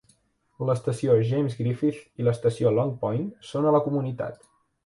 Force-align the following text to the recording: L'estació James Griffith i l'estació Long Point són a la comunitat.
L'estació 0.69 1.17
James 1.33 1.57
Griffith 1.59 2.01
i 2.23 2.27
l'estació 2.29 2.75
Long 2.79 2.97
Point 3.07 3.31
són 3.51 3.69
a 3.69 3.75
la 3.77 3.87
comunitat. 3.91 4.43